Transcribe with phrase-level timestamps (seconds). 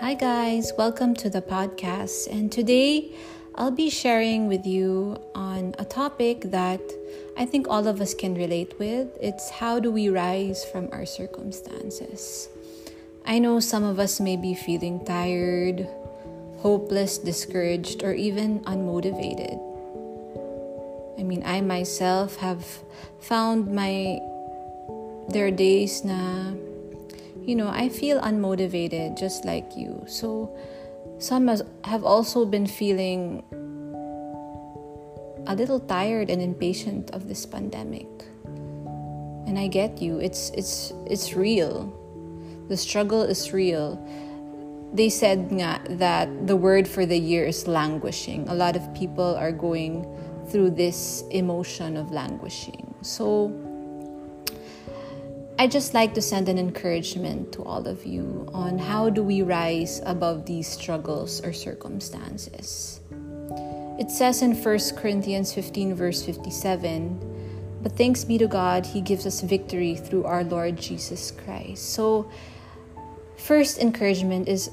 [0.00, 2.26] Hi, guys, welcome to the podcast.
[2.32, 3.12] And today
[3.54, 6.80] I'll be sharing with you on a topic that
[7.36, 9.08] I think all of us can relate with.
[9.20, 12.48] It's how do we rise from our circumstances?
[13.26, 15.86] I know some of us may be feeling tired,
[16.60, 19.60] hopeless, discouraged, or even unmotivated.
[21.18, 22.64] I mean, I myself have
[23.20, 24.18] found my
[25.28, 26.56] there are days na
[27.42, 30.04] you know, I feel unmotivated just like you.
[30.06, 30.56] So
[31.18, 31.48] some
[31.84, 33.44] have also been feeling
[35.46, 38.08] a little tired and impatient of this pandemic.
[39.46, 40.18] And I get you.
[40.18, 41.92] It's it's it's real.
[42.68, 43.98] The struggle is real.
[44.92, 48.48] They said nga that the word for the year is languishing.
[48.48, 50.06] A lot of people are going
[50.50, 52.94] through this emotion of languishing.
[53.02, 53.50] So
[55.60, 59.42] I just like to send an encouragement to all of you on how do we
[59.42, 63.02] rise above these struggles or circumstances.
[64.00, 69.26] It says in 1 Corinthians 15 verse 57, but thanks be to God, he gives
[69.26, 71.92] us victory through our Lord Jesus Christ.
[71.92, 72.30] So
[73.36, 74.70] first encouragement is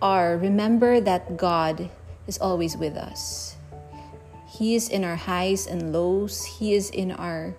[0.00, 1.90] our remember that God
[2.26, 3.56] is always with us.
[4.48, 6.46] He is in our highs and lows.
[6.46, 7.54] He is in our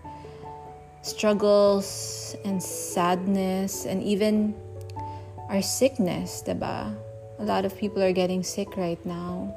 [1.02, 4.56] struggles and sadness and even
[5.50, 6.96] our sickness, diba?
[7.40, 9.56] A lot of people are getting sick right now.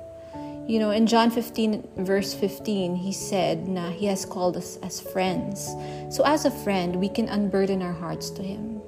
[0.67, 4.98] You know, in John 15, verse 15, he said na he has called us as
[4.98, 5.69] friends.
[6.09, 8.81] So as a friend, we can unburden our hearts to him.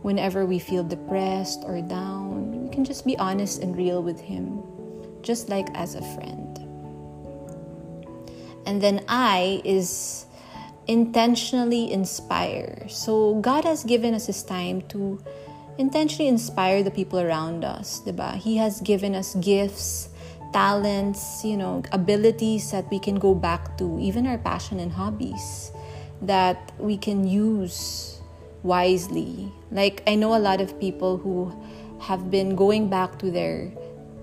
[0.00, 4.62] Whenever we feel depressed or down, we can just be honest and real with him,
[5.20, 6.58] just like as a friend.
[8.64, 10.26] And then I is
[10.86, 12.86] intentionally inspire.
[12.88, 15.22] So God has given us His time to
[15.78, 18.36] intentionally inspire the people around us, diba?
[18.36, 20.08] He has given us gifts,
[20.52, 25.72] talents, you know, abilities that we can go back to, even our passion and hobbies
[26.22, 28.20] that we can use
[28.62, 29.52] wisely.
[29.70, 31.52] Like I know a lot of people who
[32.00, 33.72] have been going back to their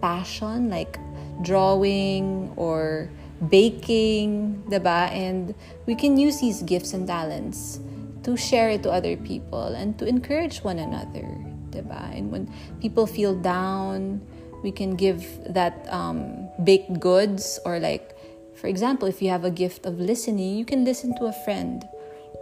[0.02, 0.98] passion, like
[1.42, 3.10] drawing or
[3.48, 5.10] baking, diba?
[5.12, 5.56] And
[5.86, 7.80] we can use these gifts and talents
[8.24, 11.24] to share it to other people and to encourage one another,
[11.72, 12.18] diba?
[12.18, 12.52] And when
[12.82, 14.22] people feel down,
[14.64, 18.16] we can give that um, baked goods or like,
[18.56, 21.88] for example, if you have a gift of listening, you can listen to a friend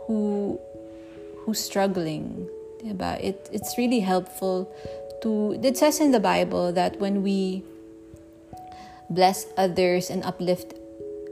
[0.07, 0.59] who
[1.47, 2.49] who's struggling,
[2.83, 3.23] diba?
[3.23, 4.67] It, it's really helpful
[5.21, 7.63] to, it says in the Bible that when we
[9.09, 10.73] bless others and uplift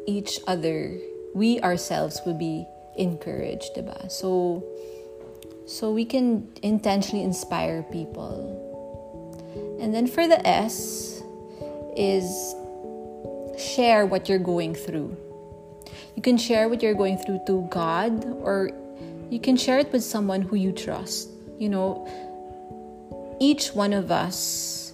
[0.08, 0.98] each other,
[1.34, 4.12] we ourselves will be encouraged, diba?
[4.12, 4.64] So,
[5.66, 8.64] so we can intentionally inspire people.
[9.82, 11.22] And then for the S
[11.98, 12.56] is
[13.58, 15.16] share what you're going through.
[16.16, 18.72] You can share what you're going through to God or
[19.30, 21.30] you can share it with someone who you trust.
[21.58, 22.08] You know,
[23.40, 24.94] each one of us,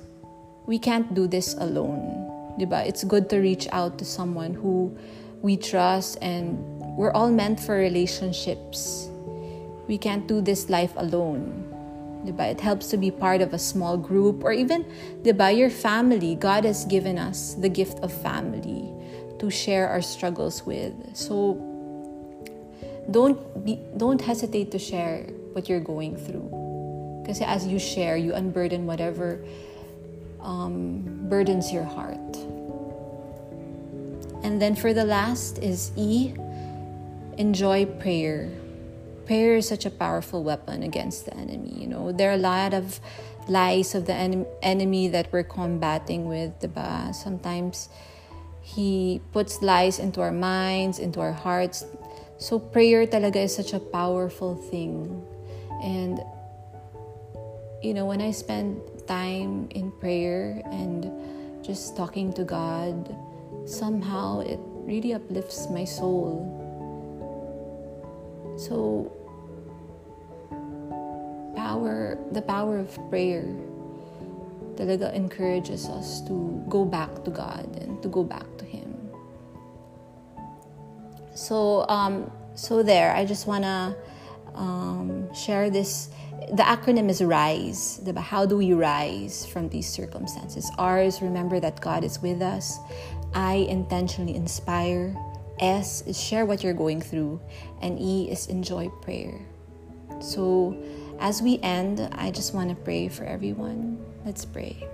[0.66, 2.86] we can't do this alone diba?
[2.86, 4.96] It's good to reach out to someone who
[5.42, 6.58] we trust and
[6.98, 9.10] we're all meant for relationships.
[9.88, 11.68] We can't do this life alone.
[12.26, 12.52] Diba?
[12.52, 14.86] It helps to be part of a small group or even
[15.24, 16.36] diba, your family.
[16.36, 18.92] God has given us the gift of family
[19.40, 20.94] to share our struggles with.
[21.14, 21.58] So
[23.10, 26.50] don't be don't hesitate to share what you're going through.
[27.22, 29.44] Because as you share, you unburden whatever
[30.42, 32.18] um, burdens your heart.
[34.44, 36.34] And then for the last is E,
[37.38, 38.50] enjoy prayer.
[39.26, 41.74] Prayer is such a powerful weapon against the enemy.
[41.78, 43.00] You know, there are a lot of
[43.48, 47.14] lies of the en- enemy that we're combating with, diba?
[47.14, 47.90] Sometimes
[48.62, 51.86] he puts lies into our minds, into our hearts.
[52.38, 55.26] So prayer talaga is such a powerful thing.
[55.84, 56.20] And
[57.82, 61.12] you know, when I spend time in prayer and
[61.64, 63.16] just talking to God,
[63.66, 66.48] somehow it really uplifts my soul.
[68.58, 69.12] So,
[71.56, 73.46] power, the power of prayer
[74.76, 78.94] talaga encourages us to go back to God and to go back to Him.
[81.36, 83.96] So, um, so there, I just wanna
[84.56, 86.10] um, share this
[86.50, 88.02] the acronym is RISE.
[88.18, 90.70] How do we rise from these circumstances?
[90.78, 92.78] R is remember that God is with us.
[93.34, 95.16] I intentionally inspire.
[95.60, 97.40] S is share what you're going through.
[97.82, 99.40] And E is enjoy prayer.
[100.20, 100.76] So,
[101.20, 104.04] as we end, I just want to pray for everyone.
[104.26, 104.88] Let's pray.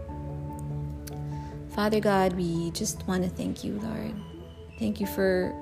[1.70, 4.14] Father God, we just want to thank you, Lord.
[4.80, 5.56] Thank you for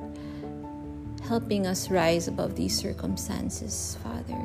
[1.27, 4.39] helping us rise above these circumstances, Father.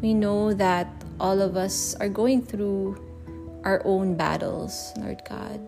[0.00, 0.88] We know that
[1.20, 2.96] all of us are going through
[3.64, 5.60] our own battles, Lord God.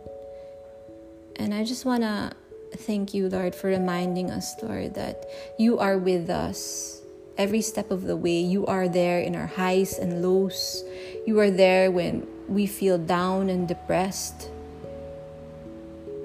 [1.36, 2.32] And I just want to
[2.76, 5.24] thank you, Lord, for reminding us, Lord, that
[5.58, 7.02] you are with us
[7.36, 8.40] every step of the way.
[8.40, 10.84] You are there in our highs and lows.
[11.26, 14.50] You are there when we feel down and depressed.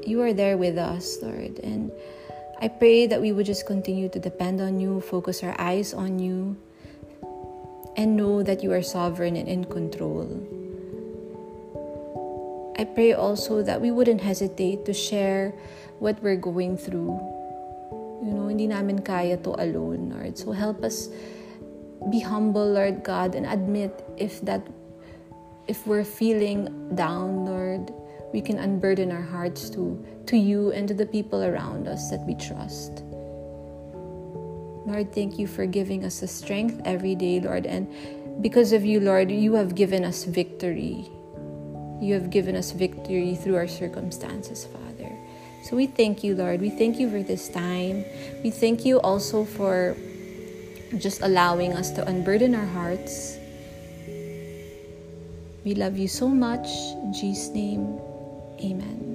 [0.06, 1.60] You are there with us, Lord.
[1.60, 1.92] And
[2.66, 6.18] I pray that we would just continue to depend on you, focus our eyes on
[6.18, 6.58] you,
[7.94, 10.26] and know that you are sovereign and in control.
[12.74, 15.54] I pray also that we wouldn't hesitate to share
[16.00, 17.14] what we're going through.
[18.26, 20.34] You know, hindi namin kaya to alone, Lord.
[20.34, 21.14] So help us
[22.10, 24.66] be humble, Lord God, and admit if that
[25.70, 27.94] if we're feeling down, Lord,
[28.36, 29.96] we can unburden our hearts to
[30.28, 33.08] to you and to the people around us that we trust.
[34.84, 37.88] Lord, thank you for giving us the strength every day, Lord, and
[38.44, 41.08] because of you, Lord, you have given us victory.
[42.02, 45.10] You have given us victory through our circumstances, Father.
[45.64, 46.60] So we thank you, Lord.
[46.60, 48.04] We thank you for this time.
[48.44, 49.96] We thank you also for
[51.00, 53.40] just allowing us to unburden our hearts.
[55.64, 56.68] We love you so much.
[57.00, 57.98] In Jesus' name,
[58.66, 59.06] amen.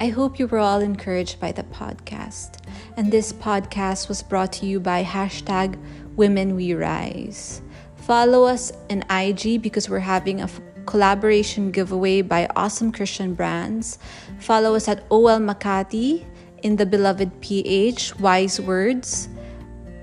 [0.00, 2.58] I hope you were all encouraged by the podcast.
[2.96, 5.78] And this podcast was brought to you by hashtag
[6.16, 7.62] Women We Rise.
[7.94, 10.50] Follow us in IG because we're having a
[10.86, 13.98] collaboration giveaway by awesome Christian brands.
[14.40, 16.26] Follow us at OL Makati
[16.64, 19.28] in the beloved PH, Wise Words,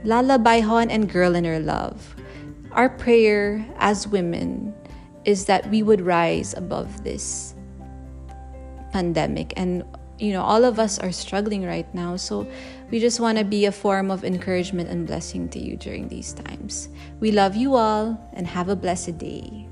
[0.03, 2.15] Lala Baihon, and Girl in Her Love.
[2.71, 4.73] Our prayer as women
[5.25, 7.55] is that we would rise above this
[8.91, 9.53] pandemic.
[9.57, 9.83] And
[10.17, 12.15] you know all of us are struggling right now.
[12.15, 12.47] So
[12.91, 16.33] we just want to be a form of encouragement and blessing to you during these
[16.33, 16.89] times.
[17.19, 19.67] We love you all and have a blessed day